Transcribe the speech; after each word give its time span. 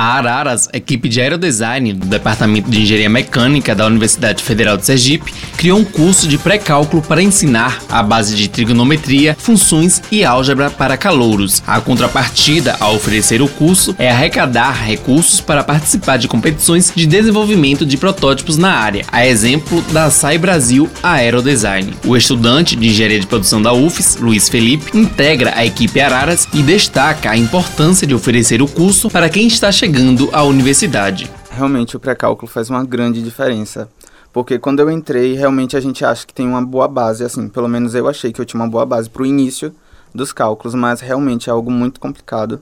A 0.00 0.14
Araras, 0.14 0.68
equipe 0.72 1.08
de 1.08 1.20
aerodesign 1.20 1.92
do 1.92 2.06
Departamento 2.06 2.70
de 2.70 2.82
Engenharia 2.82 3.10
Mecânica 3.10 3.74
da 3.74 3.84
Universidade 3.84 4.44
Federal 4.44 4.76
de 4.76 4.86
Sergipe, 4.86 5.34
criou 5.56 5.80
um 5.80 5.84
curso 5.84 6.28
de 6.28 6.38
pré-cálculo 6.38 7.02
para 7.02 7.20
ensinar 7.20 7.82
a 7.88 8.00
base 8.00 8.36
de 8.36 8.46
trigonometria, 8.46 9.36
funções 9.36 10.00
e 10.12 10.24
álgebra 10.24 10.70
para 10.70 10.96
calouros. 10.96 11.64
A 11.66 11.80
contrapartida 11.80 12.76
a 12.78 12.88
oferecer 12.90 13.42
o 13.42 13.48
curso 13.48 13.92
é 13.98 14.08
arrecadar 14.08 14.84
recursos 14.84 15.40
para 15.40 15.64
participar 15.64 16.16
de 16.16 16.28
competições 16.28 16.92
de 16.94 17.04
desenvolvimento 17.04 17.84
de 17.84 17.96
protótipos 17.96 18.56
na 18.56 18.70
área, 18.70 19.04
a 19.10 19.26
exemplo 19.26 19.82
da 19.90 20.08
SAI 20.10 20.38
Brasil 20.38 20.88
Aerodesign. 21.02 21.92
O 22.06 22.16
estudante 22.16 22.76
de 22.76 22.86
engenharia 22.86 23.18
de 23.18 23.26
produção 23.26 23.60
da 23.60 23.72
UFES, 23.72 24.16
Luiz 24.20 24.48
Felipe, 24.48 24.96
integra 24.96 25.54
a 25.56 25.66
equipe 25.66 26.00
Araras 26.00 26.46
e 26.54 26.62
destaca 26.62 27.32
a 27.32 27.36
importância 27.36 28.06
de 28.06 28.14
oferecer 28.14 28.62
o 28.62 28.68
curso 28.68 29.10
para 29.10 29.28
quem 29.28 29.48
está 29.48 29.72
chegando 29.72 29.87
à 30.32 30.42
universidade. 30.44 31.30
Realmente 31.50 31.96
o 31.96 32.00
pré-cálculo 32.00 32.50
faz 32.50 32.68
uma 32.68 32.84
grande 32.84 33.22
diferença. 33.22 33.88
Porque 34.32 34.58
quando 34.58 34.80
eu 34.80 34.90
entrei, 34.90 35.34
realmente 35.34 35.76
a 35.76 35.80
gente 35.80 36.04
acha 36.04 36.26
que 36.26 36.34
tem 36.34 36.46
uma 36.46 36.64
boa 36.64 36.86
base, 36.86 37.24
assim, 37.24 37.48
pelo 37.48 37.68
menos 37.68 37.94
eu 37.94 38.08
achei 38.08 38.32
que 38.32 38.40
eu 38.40 38.44
tinha 38.44 38.60
uma 38.60 38.68
boa 38.68 38.84
base 38.84 39.08
para 39.08 39.22
o 39.22 39.26
início 39.26 39.74
dos 40.14 40.32
cálculos, 40.32 40.74
mas 40.74 41.00
realmente 41.00 41.48
é 41.48 41.52
algo 41.52 41.70
muito 41.70 41.98
complicado. 41.98 42.60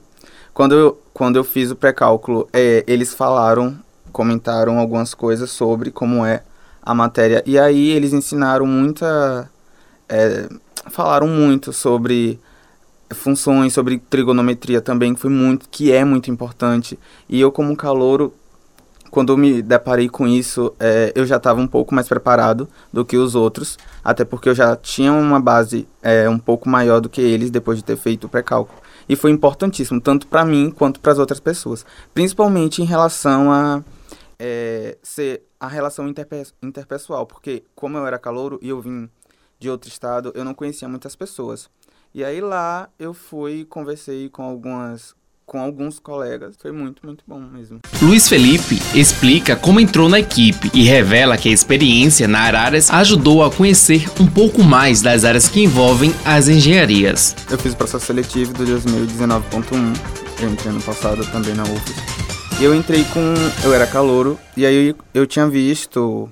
Quando 0.53 0.73
eu, 0.73 1.01
quando 1.13 1.35
eu 1.35 1.43
fiz 1.43 1.69
o 1.69 1.75
pré-cálculo, 1.75 2.47
é, 2.51 2.83
eles 2.87 3.13
falaram, 3.13 3.77
comentaram 4.11 4.79
algumas 4.79 5.13
coisas 5.13 5.51
sobre 5.51 5.91
como 5.91 6.25
é 6.25 6.41
a 6.81 6.95
matéria, 6.95 7.43
e 7.45 7.59
aí 7.59 7.89
eles 7.89 8.13
ensinaram 8.13 8.65
muita. 8.65 9.49
É, 10.09 10.47
falaram 10.89 11.27
muito 11.27 11.73
sobre 11.73 12.39
funções, 13.11 13.73
sobre 13.73 13.97
trigonometria 13.97 14.81
também, 14.81 15.13
que 15.13 15.19
foi 15.19 15.29
muito, 15.29 15.67
que 15.69 15.91
é 15.91 16.03
muito 16.03 16.29
importante. 16.29 16.97
E 17.29 17.39
eu 17.39 17.51
como 17.51 17.75
calouro, 17.75 18.33
quando 19.09 19.37
me 19.37 19.61
deparei 19.61 20.09
com 20.09 20.27
isso, 20.27 20.73
é, 20.79 21.11
eu 21.15 21.25
já 21.25 21.37
estava 21.37 21.59
um 21.59 21.67
pouco 21.67 21.95
mais 21.95 22.07
preparado 22.07 22.67
do 22.91 23.05
que 23.05 23.17
os 23.17 23.35
outros, 23.35 23.77
até 24.03 24.25
porque 24.25 24.49
eu 24.49 24.55
já 24.55 24.75
tinha 24.75 25.13
uma 25.13 25.39
base 25.39 25.87
é, 26.01 26.29
um 26.29 26.39
pouco 26.39 26.69
maior 26.69 26.99
do 26.99 27.09
que 27.09 27.21
eles 27.21 27.49
depois 27.49 27.77
de 27.77 27.83
ter 27.83 27.97
feito 27.97 28.25
o 28.25 28.29
pré-cálculo. 28.29 28.79
E 29.09 29.15
foi 29.15 29.31
importantíssimo, 29.31 30.01
tanto 30.01 30.27
para 30.27 30.43
mim 30.43 30.69
quanto 30.69 30.99
para 30.99 31.13
as 31.13 31.19
outras 31.19 31.39
pessoas, 31.39 31.85
principalmente 32.13 32.81
em 32.81 32.85
relação 32.85 33.51
a 33.51 33.81
é, 34.37 34.97
ser 35.01 35.43
a 35.59 35.67
relação 35.67 36.07
interpe 36.07 36.43
interpessoal, 36.61 37.25
porque 37.25 37.63
como 37.73 37.97
eu 37.97 38.05
era 38.05 38.19
calouro 38.19 38.59
e 38.61 38.69
eu 38.69 38.81
vim 38.81 39.09
de 39.59 39.69
outro 39.69 39.89
estado, 39.89 40.31
eu 40.35 40.45
não 40.45 40.53
conhecia 40.53 40.87
muitas 40.87 41.15
pessoas. 41.15 41.69
E 42.17 42.23
aí 42.23 42.41
lá 42.41 42.89
eu 42.97 43.13
fui 43.13 43.63
conversei 43.63 44.27
com 44.27 44.41
algumas 44.41 45.13
com 45.45 45.59
alguns 45.59 45.99
colegas. 45.99 46.55
Foi 46.59 46.71
muito, 46.71 47.05
muito 47.05 47.23
bom 47.27 47.39
mesmo. 47.39 47.79
Luiz 48.01 48.27
Felipe 48.27 48.79
explica 48.95 49.55
como 49.55 49.79
entrou 49.79 50.09
na 50.09 50.19
equipe 50.19 50.71
e 50.73 50.81
revela 50.81 51.37
que 51.37 51.47
a 51.47 51.51
experiência 51.51 52.27
na 52.27 52.39
Araras 52.39 52.89
ajudou 52.89 53.43
a 53.43 53.51
conhecer 53.51 54.09
um 54.19 54.25
pouco 54.25 54.63
mais 54.63 54.99
das 54.99 55.23
áreas 55.23 55.47
que 55.47 55.63
envolvem 55.63 56.11
as 56.25 56.47
engenharias. 56.47 57.35
Eu 57.51 57.59
fiz 57.59 57.73
o 57.73 57.77
processo 57.77 58.07
seletivo 58.07 58.51
do 58.51 58.65
2019.1, 58.65 60.41
eu 60.41 60.49
entrei 60.49 60.71
ano 60.71 60.81
passado 60.81 61.23
também 61.31 61.53
na 61.53 61.65
UFES. 61.65 61.97
E 62.59 62.63
eu 62.63 62.73
entrei 62.73 63.03
com. 63.13 63.35
Eu 63.63 63.75
era 63.75 63.85
calouro, 63.85 64.39
e 64.57 64.65
aí 64.65 64.95
eu 65.13 65.27
tinha 65.27 65.47
visto 65.47 66.27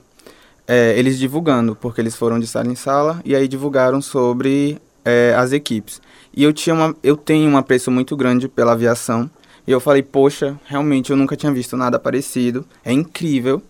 é, 0.67 0.97
eles 0.97 1.19
divulgando, 1.19 1.75
porque 1.75 2.01
eles 2.01 2.15
foram 2.15 2.39
de 2.39 2.47
sala 2.47 2.71
em 2.71 2.75
sala, 2.75 3.21
e 3.23 3.35
aí 3.35 3.47
divulgaram 3.47 4.01
sobre 4.01 4.81
é, 5.05 5.33
as 5.37 5.53
equipes. 5.53 6.01
E 6.35 6.43
eu, 6.43 6.51
tinha 6.51 6.73
uma, 6.75 6.95
eu 7.01 7.15
tenho 7.15 7.49
um 7.49 7.55
apreço 7.55 7.89
muito 7.89 8.17
grande 8.17 8.49
pela 8.49 8.73
aviação. 8.73 9.29
E 9.67 9.71
eu 9.71 9.79
falei, 9.79 10.03
poxa, 10.03 10.59
realmente 10.65 11.11
eu 11.11 11.15
nunca 11.15 11.35
tinha 11.35 11.51
visto 11.51 11.77
nada 11.77 11.97
parecido. 11.97 12.65
É 12.83 12.91
incrível. 12.91 13.61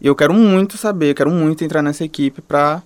E 0.00 0.06
eu 0.06 0.14
quero 0.14 0.34
muito 0.34 0.76
saber, 0.76 1.14
quero 1.14 1.30
muito 1.30 1.64
entrar 1.64 1.80
nessa 1.80 2.04
equipe 2.04 2.42
para 2.42 2.82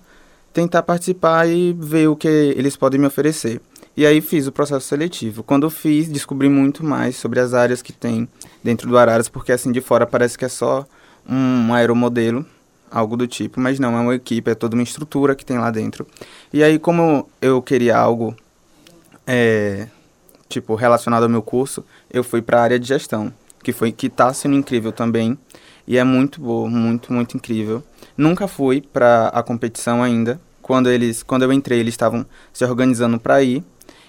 tentar 0.53 0.83
participar 0.83 1.47
e 1.47 1.75
ver 1.77 2.07
o 2.07 2.15
que 2.15 2.27
eles 2.27 2.77
podem 2.77 2.99
me 2.99 3.07
oferecer. 3.07 3.59
E 3.95 4.05
aí 4.05 4.21
fiz 4.21 4.45
o 4.45 4.51
processo 4.51 4.87
seletivo. 4.87 5.43
Quando 5.43 5.65
eu 5.65 5.69
fiz, 5.71 6.07
descobri 6.07 6.47
muito 6.47 6.85
mais 6.85 7.15
sobre 7.15 7.39
as 7.39 7.55
áreas 7.55 7.81
que 7.81 7.91
tem 7.91 8.29
dentro 8.63 8.87
do 8.87 8.97
Araras, 8.97 9.27
porque 9.27 9.51
assim 9.51 9.71
de 9.71 9.81
fora 9.81 10.05
parece 10.05 10.37
que 10.37 10.45
é 10.45 10.49
só 10.49 10.85
um 11.27 11.73
aeromodelo, 11.73 12.45
algo 12.89 13.17
do 13.17 13.27
tipo, 13.27 13.59
mas 13.59 13.79
não, 13.79 13.97
é 13.97 13.99
uma 13.99 14.15
equipe, 14.15 14.49
é 14.49 14.55
toda 14.55 14.75
uma 14.75 14.83
estrutura 14.83 15.35
que 15.35 15.45
tem 15.45 15.57
lá 15.57 15.71
dentro. 15.71 16.07
E 16.51 16.63
aí, 16.63 16.79
como 16.79 17.29
eu 17.41 17.61
queria 17.61 17.97
algo, 17.97 18.35
é, 19.25 19.87
tipo, 20.47 20.75
relacionado 20.75 21.23
ao 21.23 21.29
meu 21.29 21.41
curso, 21.41 21.83
eu 22.11 22.23
fui 22.23 22.41
para 22.41 22.59
a 22.59 22.63
área 22.63 22.79
de 22.79 22.87
gestão, 22.87 23.33
que 23.63 23.73
foi 23.73 23.91
que 23.91 24.07
está 24.07 24.33
sendo 24.33 24.55
incrível 24.55 24.91
também, 24.91 25.37
e 25.87 25.97
é 25.97 26.03
muito 26.03 26.41
boa, 26.41 26.69
muito, 26.69 27.13
muito 27.13 27.37
incrível. 27.37 27.81
Nunca 28.17 28.47
fui 28.47 28.81
para 28.81 29.27
a 29.29 29.41
competição 29.41 30.03
ainda. 30.03 30.39
Quando 30.61 30.89
eles, 30.89 31.23
quando 31.23 31.43
eu 31.43 31.53
entrei, 31.53 31.79
eles 31.79 31.93
estavam 31.93 32.25
se 32.51 32.65
organizando 32.65 33.17
para 33.17 33.41
ir. 33.41 33.63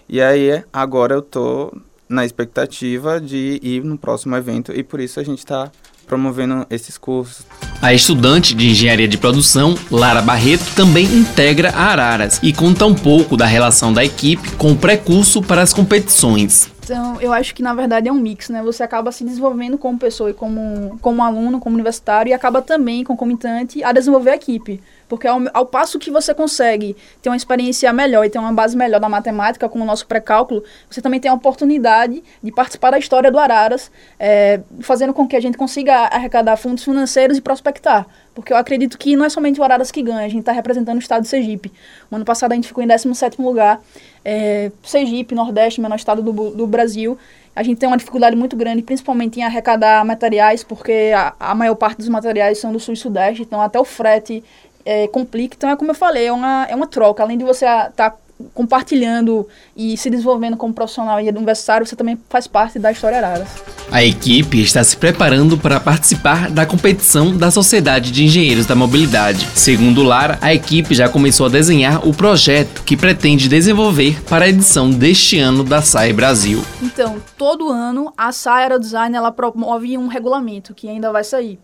E 0.08 0.20
aí, 0.20 0.64
agora 0.72 1.14
eu 1.14 1.22
tô 1.22 1.72
na 2.08 2.24
expectativa 2.24 3.20
de 3.20 3.60
ir 3.62 3.84
no 3.84 3.98
próximo 3.98 4.34
evento 4.34 4.72
e 4.72 4.82
por 4.82 4.98
isso 4.98 5.20
a 5.20 5.22
gente 5.22 5.38
está 5.38 5.70
promovendo 6.06 6.66
esses 6.70 6.96
cursos. 6.96 7.44
A 7.80 7.94
estudante 7.94 8.56
de 8.56 8.70
engenharia 8.70 9.06
de 9.06 9.16
produção, 9.16 9.76
Lara 9.88 10.20
Barreto, 10.20 10.64
também 10.74 11.04
integra 11.04 11.70
a 11.70 11.84
Araras 11.84 12.40
e 12.42 12.52
conta 12.52 12.84
um 12.84 12.94
pouco 12.94 13.36
da 13.36 13.46
relação 13.46 13.92
da 13.92 14.04
equipe 14.04 14.50
com 14.56 14.72
o 14.72 14.76
pré-curso 14.76 15.40
para 15.40 15.62
as 15.62 15.72
competições. 15.72 16.68
Então, 16.82 17.20
eu 17.20 17.32
acho 17.32 17.54
que 17.54 17.62
na 17.62 17.72
verdade 17.74 18.08
é 18.08 18.12
um 18.12 18.18
mix, 18.18 18.48
né? 18.48 18.62
Você 18.64 18.82
acaba 18.82 19.12
se 19.12 19.22
desenvolvendo 19.22 19.78
como 19.78 19.96
pessoa 19.96 20.30
e 20.30 20.34
como, 20.34 20.98
como 21.00 21.22
aluno, 21.22 21.60
como 21.60 21.74
universitário, 21.74 22.30
e 22.30 22.32
acaba 22.32 22.60
também, 22.60 23.04
concomitante, 23.04 23.84
a 23.84 23.92
desenvolver 23.92 24.30
a 24.30 24.34
equipe. 24.34 24.80
Porque 25.08 25.26
ao, 25.26 25.40
ao, 25.54 25.66
passo 25.66 25.98
que 25.98 26.10
você 26.10 26.34
consegue 26.34 26.96
ter 27.22 27.30
uma 27.30 27.36
experiência 27.36 27.92
melhor 27.92 28.24
e 28.24 28.30
ter 28.30 28.38
uma 28.38 28.52
base 28.52 28.76
melhor 28.76 29.00
da 29.00 29.08
matemática 29.08 29.68
com 29.68 29.80
o 29.80 29.84
nosso 29.84 30.06
pré-cálculo, 30.06 30.62
você 30.88 31.00
também 31.00 31.18
tem 31.18 31.30
a 31.30 31.34
oportunidade 31.34 32.22
de 32.42 32.52
participar 32.52 32.90
da 32.90 32.98
história 32.98 33.30
do 33.30 33.38
Araras, 33.38 33.90
é, 34.18 34.60
fazendo 34.80 35.14
com 35.14 35.26
que 35.26 35.34
a 35.34 35.40
gente 35.40 35.56
consiga 35.56 35.94
arrecadar 35.94 36.56
fundos 36.56 36.84
financeiros 36.84 37.38
e 37.38 37.40
prospectar. 37.40 38.06
Porque 38.34 38.52
eu 38.52 38.56
acredito 38.56 38.98
que 38.98 39.16
não 39.16 39.24
é 39.24 39.28
somente 39.28 39.60
o 39.60 39.64
Araras 39.64 39.90
que 39.90 40.02
ganha, 40.02 40.26
a 40.26 40.28
gente 40.28 40.40
está 40.40 40.52
representando 40.52 40.96
o 40.96 41.00
estado 41.00 41.22
de 41.22 41.28
Sergipe. 41.28 41.72
O 42.10 42.16
ano 42.16 42.24
passado 42.24 42.52
a 42.52 42.54
gente 42.54 42.68
ficou 42.68 42.84
em 42.84 42.86
17º 42.86 43.42
lugar. 43.42 43.80
É, 44.24 44.70
Sergipe, 44.82 45.34
Nordeste, 45.34 45.80
menor 45.80 45.96
estado 45.96 46.22
do, 46.22 46.50
do 46.50 46.66
Brasil. 46.66 47.18
A 47.58 47.62
gente 47.64 47.78
tem 47.78 47.88
uma 47.88 47.96
dificuldade 47.96 48.36
muito 48.36 48.56
grande, 48.56 48.82
principalmente 48.82 49.40
em 49.40 49.42
arrecadar 49.42 50.04
materiais, 50.04 50.62
porque 50.62 51.12
a, 51.12 51.34
a 51.40 51.56
maior 51.56 51.74
parte 51.74 51.98
dos 51.98 52.08
materiais 52.08 52.58
são 52.58 52.70
do 52.70 52.78
Sul 52.78 52.94
e 52.94 52.96
Sudeste, 52.96 53.42
então 53.42 53.60
até 53.60 53.80
o 53.80 53.84
frete 53.84 54.44
é, 54.84 55.08
complica. 55.08 55.54
Então, 55.56 55.70
é 55.70 55.76
como 55.76 55.90
eu 55.90 55.94
falei, 55.94 56.26
é 56.26 56.32
uma, 56.32 56.66
é 56.68 56.74
uma 56.74 56.86
troca. 56.86 57.22
Além 57.22 57.38
de 57.38 57.44
você 57.44 57.64
estar 57.64 57.92
tá 57.92 58.16
compartilhando 58.54 59.48
e 59.76 59.96
se 59.96 60.08
desenvolvendo 60.08 60.56
como 60.56 60.72
profissional 60.72 61.20
e 61.20 61.28
universitário, 61.28 61.86
você 61.86 61.96
também 61.96 62.18
faz 62.28 62.46
parte 62.46 62.78
da 62.78 62.92
História 62.92 63.18
Araras. 63.18 63.48
A 63.90 64.04
equipe 64.04 64.60
está 64.60 64.84
se 64.84 64.96
preparando 64.96 65.58
para 65.58 65.80
participar 65.80 66.50
da 66.50 66.64
competição 66.64 67.36
da 67.36 67.50
Sociedade 67.50 68.12
de 68.12 68.24
Engenheiros 68.24 68.66
da 68.66 68.74
Mobilidade. 68.74 69.46
Segundo 69.54 70.02
Lara, 70.02 70.38
a 70.40 70.54
equipe 70.54 70.94
já 70.94 71.08
começou 71.08 71.46
a 71.46 71.48
desenhar 71.48 72.06
o 72.06 72.14
projeto 72.14 72.82
que 72.84 72.96
pretende 72.96 73.48
desenvolver 73.48 74.22
para 74.24 74.44
a 74.44 74.48
edição 74.48 74.90
deste 74.90 75.38
ano 75.38 75.64
da 75.64 75.82
SAI 75.82 76.12
Brasil. 76.12 76.62
Então, 76.82 77.20
todo 77.36 77.70
ano 77.70 78.12
a 78.16 78.30
SAI 78.30 78.64
Aerodesign 78.64 79.16
ela 79.16 79.32
promove 79.32 79.96
um 79.96 80.06
regulamento 80.06 80.74
que 80.74 80.88
ainda 80.88 81.10
vai 81.10 81.24
sair. 81.24 81.58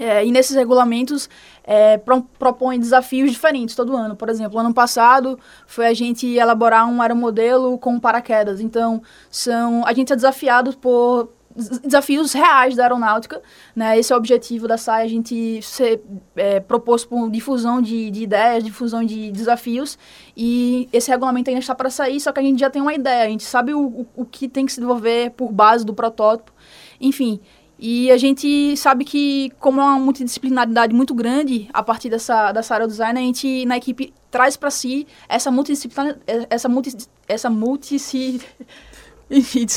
É, 0.00 0.24
e 0.24 0.32
nesses 0.32 0.56
regulamentos 0.56 1.28
é, 1.62 1.98
pro, 1.98 2.22
propõe 2.38 2.80
desafios 2.80 3.30
diferentes 3.30 3.74
todo 3.74 3.94
ano. 3.94 4.16
Por 4.16 4.30
exemplo, 4.30 4.58
ano 4.58 4.72
passado 4.72 5.38
foi 5.66 5.86
a 5.86 5.92
gente 5.92 6.26
elaborar 6.26 6.88
um 6.88 7.02
aeromodelo 7.02 7.76
com 7.76 8.00
paraquedas. 8.00 8.60
Então, 8.60 9.02
são 9.30 9.86
a 9.86 9.92
gente 9.92 10.10
é 10.10 10.16
desafiado 10.16 10.74
por 10.78 11.28
desafios 11.54 12.32
reais 12.32 12.76
da 12.76 12.84
aeronáutica, 12.84 13.42
né? 13.74 13.98
Esse 13.98 14.12
é 14.12 14.16
o 14.16 14.18
objetivo 14.18 14.66
da 14.68 14.78
SAI, 14.78 15.04
a 15.04 15.08
gente 15.08 15.60
ser 15.62 16.00
é, 16.36 16.60
proposto 16.60 17.08
por 17.08 17.28
difusão 17.28 17.82
de, 17.82 18.10
de, 18.10 18.22
ideias, 18.22 18.64
difusão 18.64 19.04
de 19.04 19.30
desafios, 19.32 19.98
e 20.36 20.88
esse 20.92 21.10
regulamento 21.10 21.50
ainda 21.50 21.60
está 21.60 21.74
para 21.74 21.90
sair, 21.90 22.20
só 22.20 22.30
que 22.32 22.38
a 22.38 22.42
gente 22.42 22.60
já 22.60 22.70
tem 22.70 22.80
uma 22.80 22.94
ideia, 22.94 23.24
a 23.24 23.28
gente 23.28 23.42
sabe 23.42 23.74
o, 23.74 23.80
o, 23.80 24.06
o 24.16 24.24
que 24.24 24.48
tem 24.48 24.64
que 24.64 24.72
se 24.72 24.78
desenvolver 24.80 25.32
por 25.32 25.50
base 25.50 25.84
do 25.84 25.92
protótipo, 25.92 26.52
enfim, 27.00 27.40
e 27.82 28.10
a 28.10 28.18
gente 28.18 28.76
sabe 28.76 29.06
que, 29.06 29.50
como 29.58 29.80
é 29.80 29.84
uma 29.84 29.98
multidisciplinaridade 29.98 30.94
muito 30.94 31.14
grande, 31.14 31.66
a 31.72 31.82
partir 31.82 32.10
dessa, 32.10 32.52
dessa 32.52 32.74
área 32.74 32.86
do 32.86 32.90
design, 32.90 33.18
a 33.18 33.22
gente, 33.22 33.64
na 33.64 33.78
equipe, 33.78 34.12
traz 34.30 34.54
para 34.54 34.70
si 34.70 35.06
essa 35.26 35.50
multidisciplinaridade. 35.50 36.46
Essa, 36.50 36.68
multi, 36.68 36.94
essa 37.26 37.48
multi. 37.48 37.96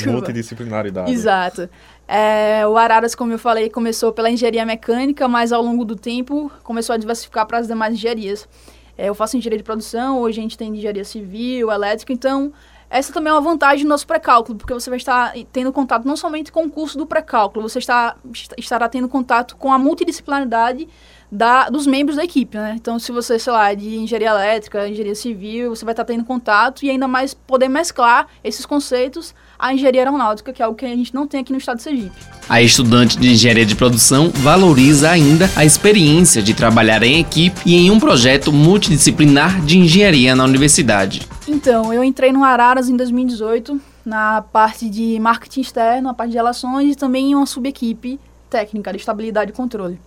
Multidisciplinaridade. 0.06 1.10
Exato. 1.10 1.70
É, 2.06 2.68
o 2.68 2.76
Araras, 2.76 3.16
como 3.16 3.32
eu 3.32 3.40
falei, 3.40 3.70
começou 3.70 4.12
pela 4.12 4.30
engenharia 4.30 4.66
mecânica, 4.66 5.26
mas 5.30 5.54
ao 5.54 5.62
longo 5.62 5.86
do 5.86 5.96
tempo 5.96 6.52
começou 6.62 6.94
a 6.94 6.98
diversificar 6.98 7.46
para 7.46 7.60
as 7.60 7.68
demais 7.68 7.94
engenharias. 7.94 8.50
É, 8.98 9.08
eu 9.08 9.16
faço 9.16 9.38
engenharia 9.38 9.60
de 9.60 9.64
produção, 9.64 10.20
hoje 10.20 10.40
a 10.40 10.44
gente 10.44 10.58
tem 10.58 10.76
engenharia 10.76 11.06
civil, 11.06 11.72
elétrica, 11.72 12.12
então 12.12 12.52
essa 12.94 13.12
também 13.12 13.32
é 13.32 13.34
uma 13.34 13.42
vantagem 13.42 13.84
do 13.84 13.90
nosso 13.90 14.06
pré-cálculo, 14.06 14.56
porque 14.56 14.72
você 14.72 14.88
vai 14.88 14.98
estar 14.98 15.34
tendo 15.52 15.74
contato 15.74 16.06
não 16.06 16.16
somente 16.16 16.52
com 16.52 16.66
o 16.66 16.70
curso 16.70 16.96
do 16.96 17.08
pré-cálculo, 17.08 17.68
você 17.68 17.80
está, 17.80 18.16
estará 18.56 18.88
tendo 18.88 19.10
contato 19.10 19.56
com 19.58 19.74
a 19.74 19.80
multidisciplinaridade 19.80 20.88
da, 21.32 21.68
dos 21.72 21.88
membros 21.88 22.18
da 22.18 22.24
equipe, 22.24 22.56
né? 22.56 22.76
Então, 22.78 23.00
se 23.00 23.12
você, 23.12 23.40
sei 23.40 23.52
lá, 23.52 23.72
é 23.72 23.76
de 23.76 23.96
engenharia 23.96 24.30
elétrica, 24.30 24.88
engenharia 24.88 25.16
civil, 25.16 25.76
você 25.76 25.84
vai 25.84 25.94
estar 25.94 26.06
tendo 26.06 26.24
contato 26.24 26.86
e 26.86 26.92
ainda 26.92 27.08
mais 27.08 27.34
poder 27.34 27.68
mesclar 27.68 28.28
esses 28.44 28.64
conceitos 28.64 29.34
à 29.58 29.74
engenharia 29.74 30.02
aeronáutica, 30.02 30.54
que 30.54 30.62
é 30.62 30.66
algo 30.66 30.78
que 30.78 30.86
a 30.86 30.90
gente 30.90 31.16
não 31.16 31.26
tem 31.26 31.40
aqui 31.40 31.52
no 31.52 31.58
estado 31.58 31.78
de 31.78 31.84
Sergipe. 31.84 32.16
A 32.48 32.62
estudante 32.62 33.18
de 33.18 33.32
engenharia 33.32 33.66
de 33.66 33.76
produção 33.76 34.30
valoriza 34.30 35.10
ainda 35.10 35.50
a 35.56 35.66
experiência 35.66 36.44
de 36.44 36.54
trabalhar 36.54 37.02
em 37.02 37.20
equipe 37.20 37.60
e 37.66 37.76
em 37.76 37.90
um 37.90 38.00
projeto 38.00 38.54
multidisciplinar 38.54 39.60
de 39.62 39.80
engenharia 39.80 40.36
na 40.36 40.44
universidade. 40.44 41.33
Então, 41.54 41.94
eu 41.94 42.04
entrei 42.04 42.32
no 42.32 42.44
Araras 42.44 42.90
em 42.90 42.98
2018, 42.98 43.80
na 44.04 44.42
parte 44.42 44.90
de 44.90 45.20
marketing 45.20 45.62
externo, 45.62 46.08
na 46.08 46.14
parte 46.14 46.32
de 46.32 46.36
relações 46.36 46.94
e 46.94 46.96
também 46.96 47.30
em 47.30 47.36
uma 47.36 47.46
subequipe 47.46 48.20
técnica 48.50 48.92
de 48.92 48.98
estabilidade 48.98 49.52
e 49.52 49.54
controle. 49.54 50.02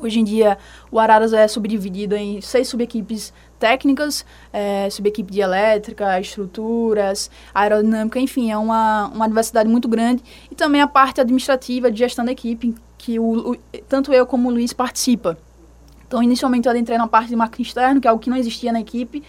Hoje 0.00 0.18
em 0.18 0.24
dia, 0.24 0.58
o 0.90 0.98
Araras 0.98 1.32
é 1.32 1.46
subdividido 1.46 2.16
em 2.16 2.40
seis 2.40 2.66
subequipes 2.66 3.32
técnicas, 3.56 4.26
é, 4.52 4.90
subequipe 4.90 5.32
de 5.32 5.40
elétrica, 5.40 6.20
estruturas, 6.20 7.30
aerodinâmica, 7.54 8.18
enfim, 8.18 8.50
é 8.50 8.58
uma, 8.58 9.06
uma 9.14 9.28
diversidade 9.28 9.68
muito 9.68 9.86
grande. 9.86 10.24
E 10.50 10.56
também 10.56 10.80
a 10.80 10.88
parte 10.88 11.20
administrativa 11.20 11.88
de 11.88 12.00
gestão 12.00 12.24
da 12.24 12.32
equipe, 12.32 12.74
que 12.98 13.20
o, 13.20 13.52
o, 13.52 13.56
tanto 13.88 14.12
eu 14.12 14.26
como 14.26 14.48
o 14.48 14.52
Luiz 14.52 14.72
participa. 14.72 15.38
Então, 16.14 16.22
inicialmente, 16.22 16.68
eu 16.68 16.76
entrei 16.76 16.96
na 16.96 17.08
parte 17.08 17.28
de 17.28 17.34
marketing 17.34 17.62
externo, 17.62 18.00
que 18.00 18.06
é 18.06 18.10
algo 18.10 18.22
que 18.22 18.30
não 18.30 18.36
existia 18.36 18.72
na 18.72 18.80
equipe. 18.80 19.22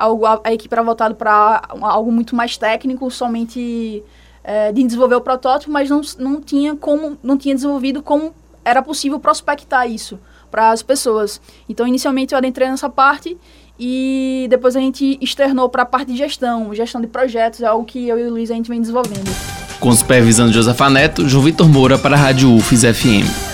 Algo, 0.00 0.24
a, 0.24 0.40
a 0.44 0.52
equipe 0.52 0.72
era 0.72 0.82
voltada 0.82 1.14
para 1.14 1.62
algo 1.82 2.10
muito 2.10 2.34
mais 2.34 2.56
técnico, 2.56 3.10
somente 3.10 4.02
é, 4.42 4.72
de 4.72 4.82
desenvolver 4.82 5.16
o 5.16 5.20
protótipo, 5.20 5.70
mas 5.70 5.90
não, 5.90 6.00
não 6.18 6.40
tinha 6.40 6.74
como, 6.74 7.18
não 7.22 7.36
tinha 7.36 7.54
desenvolvido 7.54 8.02
como 8.02 8.34
era 8.64 8.82
possível 8.82 9.20
prospectar 9.20 9.86
isso 9.90 10.18
para 10.50 10.70
as 10.70 10.82
pessoas. 10.82 11.40
Então, 11.68 11.86
inicialmente 11.86 12.32
eu 12.32 12.38
adentrei 12.38 12.68
nessa 12.68 12.88
parte 12.88 13.36
e 13.78 14.46
depois 14.50 14.74
a 14.74 14.80
gente 14.80 15.18
externou 15.20 15.68
para 15.68 15.82
a 15.82 15.86
parte 15.86 16.12
de 16.12 16.16
gestão, 16.16 16.74
gestão 16.74 17.00
de 17.00 17.06
projetos, 17.06 17.60
é 17.62 17.66
algo 17.66 17.84
que 17.84 18.08
eu 18.08 18.18
e 18.18 18.24
o 18.24 18.30
Luiz 18.30 18.50
a 18.50 18.54
gente 18.54 18.68
vem 18.68 18.80
desenvolvendo. 18.80 19.30
Com 19.78 19.92
supervisão 19.92 20.46
de 20.48 20.54
Josafa 20.54 20.90
Neto, 20.90 21.28
João 21.28 21.44
Vitor 21.44 21.68
Moura 21.68 21.98
para 21.98 22.16
a 22.16 22.18
Rádio 22.18 22.54
UFES 22.54 22.82
FM. 22.82 23.49